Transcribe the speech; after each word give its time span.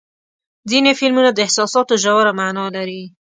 ځینې 0.69 0.91
فلمونه 0.99 1.29
د 1.33 1.37
احساساتو 1.45 1.93
ژوره 2.03 2.31
معنا 2.39 2.65
لري. 2.75 3.01